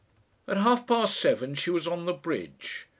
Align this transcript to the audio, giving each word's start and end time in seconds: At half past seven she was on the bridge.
At 0.47 0.57
half 0.57 0.87
past 0.87 1.19
seven 1.19 1.53
she 1.53 1.69
was 1.69 1.85
on 1.85 2.05
the 2.05 2.13
bridge. 2.13 2.87